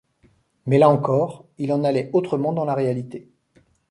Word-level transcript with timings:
Mais 0.65 0.79
là 0.79 0.89
encore, 0.89 1.45
il 1.59 1.71
en 1.71 1.83
allait 1.83 2.09
autrement 2.11 2.53
dans 2.53 2.65
la 2.65 2.73
réalité. 2.73 3.29